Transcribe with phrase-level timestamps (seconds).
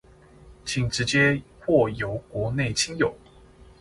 [0.65, 3.13] 請直接或由國內親友